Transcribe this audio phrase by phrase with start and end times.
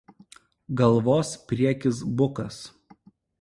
[0.79, 2.59] Galvos priekis bukas.